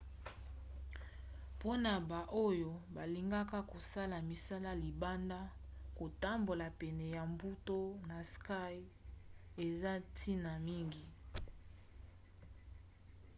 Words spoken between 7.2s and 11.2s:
mbu to na sky eza ntina mingi